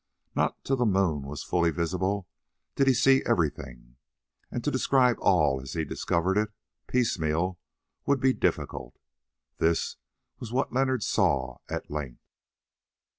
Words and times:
Not 0.33 0.63
till 0.63 0.77
the 0.77 0.85
moon 0.87 1.21
was 1.27 1.43
fully 1.43 1.69
visible 1.69 2.27
did 2.73 2.87
he 2.87 2.93
see 2.95 3.21
everything, 3.23 3.97
and 4.49 4.63
to 4.63 4.71
describe 4.71 5.17
all 5.19 5.61
as 5.61 5.73
he 5.73 5.85
discovered 5.85 6.39
it, 6.39 6.49
piecemeal, 6.87 7.59
would 8.07 8.19
be 8.19 8.33
difficult. 8.33 8.97
This 9.59 9.97
was 10.39 10.51
what 10.51 10.73
Leonard 10.73 11.03
saw 11.03 11.59
at 11.69 11.91
length. 11.91 12.23